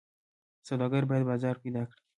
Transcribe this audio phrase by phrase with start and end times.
[0.67, 1.99] سوداګر باید بازار پیدا کړي.